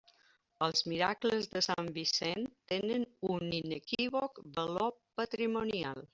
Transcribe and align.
Els 0.67 0.79
miracles 0.93 1.49
de 1.51 1.61
sant 1.65 1.91
Vicent 1.97 2.47
tenen 2.73 3.07
un 3.35 3.55
inequívoc 3.59 4.43
valor 4.59 4.93
patrimonial. 5.23 6.05